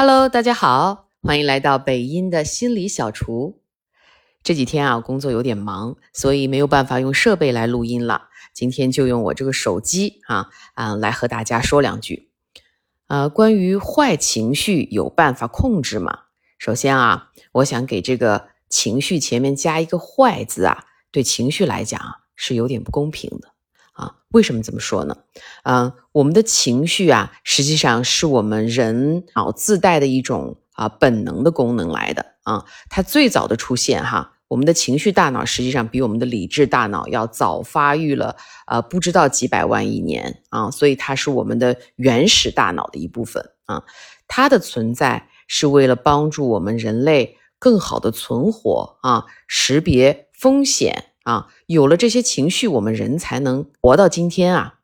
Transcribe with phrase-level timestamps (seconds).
[0.00, 3.60] Hello，大家好，欢迎来到北音的心理小厨。
[4.44, 8.28] 这几天啊，工作有点忙，所以没有办法用设备来录音了。
[8.54, 12.30] 今天就用我这个手机啊啊来和大家说两句。
[13.08, 16.16] 呃，关于坏情绪有办法控制吗？
[16.60, 22.00] 首先啊，我想给这个情绪前面加一个“坏”字啊，对情绪来讲
[22.36, 23.48] 是有点不公平的
[23.98, 24.14] 啊。
[24.30, 25.16] 为什么这么说呢？
[25.64, 32.64] 啊，我们的情绪啊，实际上是我们人脑自带的一种啊本能的功能来的啊。
[32.88, 43.82] 它最早的出现哈，我们的情绪大脑实际上比我们的理智大脑要早发育了啊，不知道几百万亿年啊，所以它是我们的原始大脑的一部分啊。
[44.26, 45.28] 它的存在。
[45.50, 54.78] 是为了帮助我们人类更好的存活啊，识别风险啊，有了这些情绪，我们人才能活到今天啊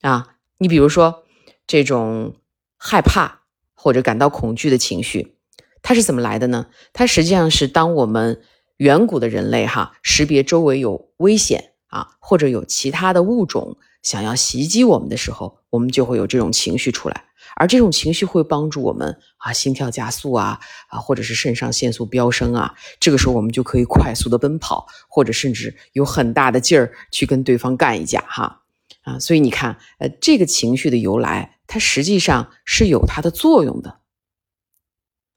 [0.00, 0.34] 啊！
[0.58, 1.22] 你比如说
[1.64, 2.34] 这种
[2.76, 5.36] 害怕或者感到恐惧的情绪，
[5.82, 6.66] 它是怎么来的呢？
[6.92, 8.42] 它实际上是当我们
[8.78, 17.25] 远古的人类哈，识别周围有危险啊，或者有其他的物种想要袭击我们的时候，我们就会有这种情绪出来。
[17.58, 28.60] 而这种情绪会帮助我们啊，心跳加速啊，啊，或者是肾上腺素飙升啊，这个时候我们就可以快速的奔跑，或者甚至有很大的劲儿去跟对方干一架哈
[29.04, 34.00] 啊，所以你看，呃，这个情绪的由来，它实际上是有它的作用的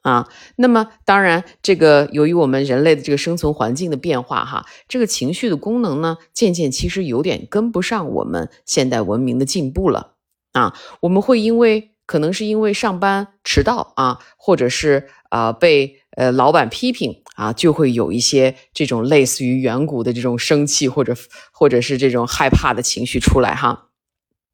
[0.01, 0.27] 啊。
[0.57, 10.15] 那么当然，这个由于我们人类的这个生存环境的变化哈，这个情绪的功能呢，渐渐其实有点跟不上我们现代文明的进步了
[10.51, 11.88] 啊，我们会因为。
[12.09, 21.15] 可能是因为上班迟到啊，或者是啊被呃老板批评啊，就会有一些这种类似于远古的这种生气或者
[21.51, 23.89] 或者是这种害怕的情绪出来哈。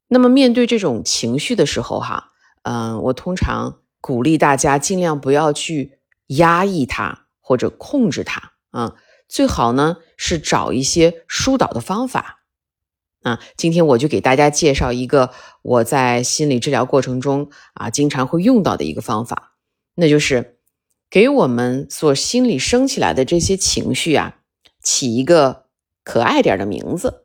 [0.08, 2.32] 那么面对这种情绪的时候哈，
[2.64, 12.35] 嗯，我通常鼓励大家尽量不要去压抑它或者控制它啊，最好呢是找一些疏导的方法。
[13.26, 15.32] 啊，今天我就给大家介绍一个
[15.62, 19.56] 我在心理治疗过程中啊经常会用到的一个方法，
[19.96, 20.58] 那就是
[21.10, 24.36] 给我们所心里升起来的这些情绪啊
[24.80, 25.64] 起一个
[26.04, 27.24] 可爱点的名字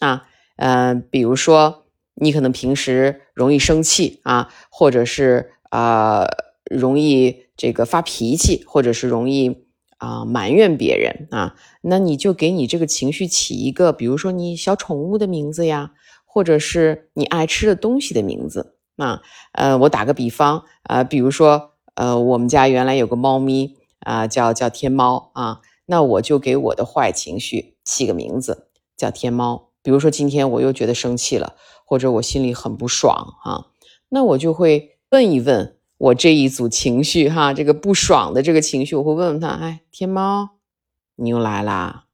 [0.00, 6.26] 啊，呃，比如说你可能平时容易生气啊，或者是啊
[6.70, 9.71] 容易这个发脾气，或者是容易。
[10.02, 15.92] 啊，埋怨别人啊，那你就给你这个情绪起一个，比如说你小宠物的名字呀，
[16.24, 19.22] 或者是你爱吃的东西的名字啊。
[19.52, 29.68] 呃，我打个比方啊，比如说呃，我们家原来有个猫咪啊，叫叫天猫啊，那我就给我的坏情绪起个名字叫天猫。
[29.84, 31.54] 比如说今天我又觉得生气了，
[31.86, 33.66] 或者我心里很不爽啊，
[34.08, 35.76] 那我就会问一问。
[36.02, 40.56] 我这一组情绪哈，这个不爽的这个情绪，我会问问他：哎，天猫，
[41.14, 42.06] 你又来啦？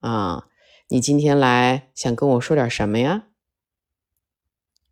[0.00, 0.48] 啊，
[0.88, 3.26] 你今天来想跟我说点什么呀？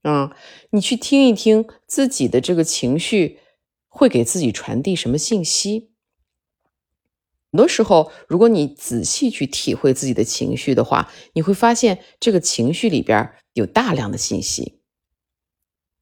[0.03, 0.37] 啊，
[0.71, 3.41] 你去听一听自己的这个情绪
[3.89, 5.91] 会给自己传递什么信息？
[7.51, 14.79] 很多时候，如果你仔细去体会自己的情绪的话，你会发现这个情绪里边有大量的信息，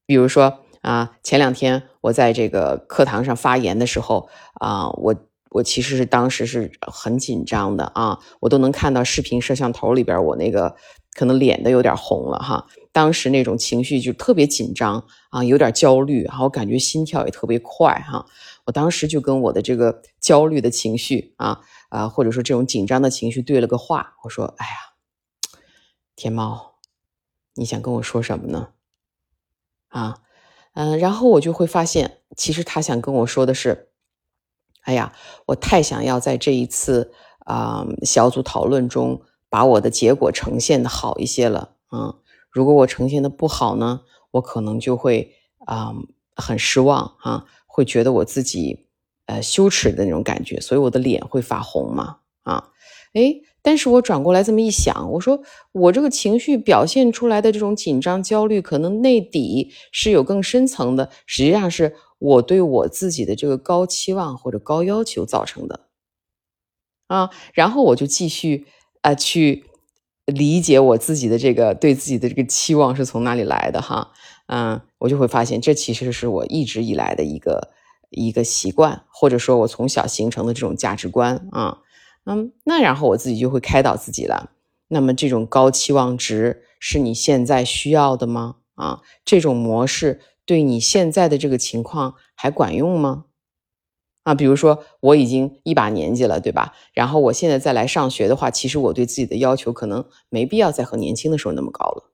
[0.05, 0.67] 比如说。
[0.81, 5.15] 啊，前两天我在这个课堂上发言的时候啊，我
[5.51, 10.75] 我其实是当时是很紧张的啊，我都能看到视频摄像头里边我那个
[11.15, 12.67] 可能脸都有点红了哈。
[12.93, 18.25] 当时那种情绪就特别紧张啊，有点焦虑，然后感觉心跳也特别快哈。
[18.65, 24.73] 我当时就跟我的这个焦虑的情绪啊啊，或者说这种紧张的情绪对了个话，我说：“哎呀，
[26.17, 26.77] 天猫，
[27.55, 28.69] 你想跟我说什么呢？
[29.89, 30.21] 啊？”
[30.79, 33.89] 嗯，然后我就会发现，其实他想跟我说的是，
[34.83, 35.13] 哎呀，
[35.47, 42.15] 我太想要在这一次啊小组讨论中把我的结果呈现的好一些了啊。
[42.49, 45.35] 如果我呈现的不好呢，我可能就会
[45.67, 45.93] 啊
[46.37, 48.87] 很失望啊，会觉得我自己
[49.27, 52.71] 呃羞耻的那种感觉，所以我的脸会发红嘛啊，
[53.19, 53.41] 哎。
[53.61, 55.43] 但是我转过来这么一想，我说
[55.73, 65.81] 我这个情绪表现出来的这种紧张、焦虑，可能内底是有更深层的，实际上是我对我自己的这个高期望或者高要求造成的
[67.09, 67.31] 啊。
[67.53, 68.67] 然后我就继续
[69.03, 69.65] 啊去
[70.25, 74.13] 理解我自己的这个对自己的这个期望是从哪里来的哈，
[74.47, 77.71] 嗯，我就会发现这其实是我一直以来的一个
[78.09, 81.79] 一个习惯，或者说我从小形成的这种价值观啊。
[82.31, 84.51] 嗯那然后我自己就会开导自己了。
[84.89, 88.57] 那么这种高期望值是你现在需要的吗？
[88.75, 93.25] 啊，这种模式对你现在的这个情况还管用吗？
[94.25, 96.75] 啊，比如说我已经一把年纪了，对吧？
[96.93, 102.13] 然后我现在再来上学的话，其实我对自己的要求可能没必要再和年轻的时候那么高了。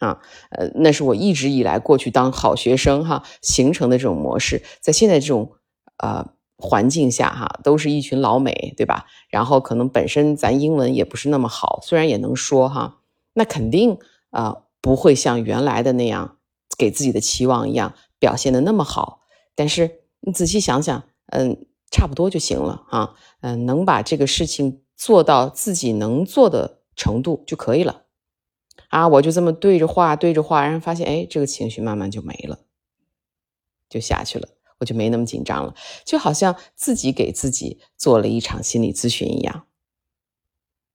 [0.00, 0.20] 啊，
[0.50, 5.52] 呃，那是我一直以来过去当好学生哈形成的这种模式，在现在这种
[5.98, 9.06] 呃环境下哈，都是一群老美，对吧？
[9.30, 12.98] 然后可能本身咱英文也不是那么好，虽然也能说哈，
[13.34, 13.98] 那肯定
[14.30, 16.38] 啊不会像原来的那样
[16.76, 19.20] 给自己的期望一样表现的那么好。
[19.54, 28.02] 但是你仔细想想，嗯，差不多就行了啊，嗯，能把这个事情做到自己能做的程度就可以了。
[28.88, 32.60] 啊，我就这么对着画，对着画，然后发现，哎，这个情绪慢慢就没了，
[33.88, 34.48] 就下去了，
[34.80, 39.66] 我就没那么紧张了，就好像自己给自己做了一场心理咨询一样。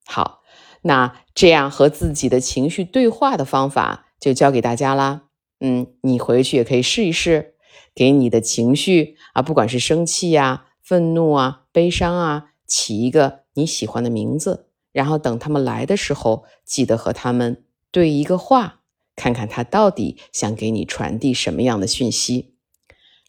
[0.06, 0.42] 好，
[0.82, 5.24] 那这样和自己的情绪对话的方法就教给大家啦。
[5.60, 7.56] 嗯，你回去也可以试一试，
[7.96, 17.64] 给你的情绪啊，不管是生气呀、愤怒啊、悲伤啊，起一个你喜欢的名字，然后等他们来的时候，记得和他们。
[17.92, 18.82] 对一个话，
[19.16, 22.53] 看看他到底想给你传递什么样的讯息。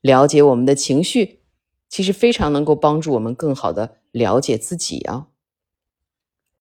[0.05, 1.41] 了解我们的情绪，
[1.89, 5.29] 其实非常能够帮助我们更好的了解自己啊。